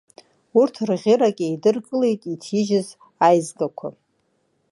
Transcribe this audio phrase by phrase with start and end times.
[0.59, 2.87] Урҭ рӷьырак еидыркылеит иҭижьыз
[3.25, 3.89] аизгақәа…